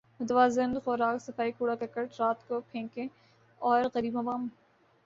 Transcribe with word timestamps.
متوازن 0.19 0.71
خوراک 0.83 1.17
صفائی 1.21 1.51
کوڑا 1.51 1.75
کرکٹ 1.75 2.19
رات 2.19 2.47
کو 2.47 2.59
پھینکیں 2.71 3.07
اور 3.61 3.83
غریب 3.95 4.17
عوام 4.17 4.47